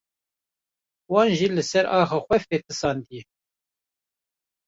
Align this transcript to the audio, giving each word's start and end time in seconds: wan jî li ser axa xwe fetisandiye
wan 1.11 1.29
jî 1.37 1.47
li 1.55 1.63
ser 1.71 1.85
axa 1.99 2.17
xwe 2.25 2.37
fetisandiye 2.47 3.23